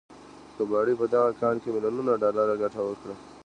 کباړي 0.55 0.93
په 0.99 1.05
دغه 1.13 1.29
کان 1.41 1.55
کې 1.61 1.69
ميليونونه 1.73 2.11
ډالر 2.21 2.47
ګټه 2.63 2.81
وكړه. 2.83 3.15